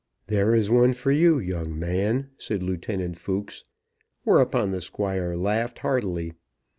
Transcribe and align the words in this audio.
"There 0.25 0.55
is 0.55 0.71
one 0.71 0.93
for 0.93 1.11
you, 1.11 1.37
young 1.37 1.77
man," 1.77 2.31
said 2.35 2.61
Captain 2.67 3.13
Fooks. 3.13 3.65
Whereupon 4.23 4.71
the 4.71 4.81
Squire 4.81 5.37
laughed 5.37 5.77
heartily. 5.85 6.33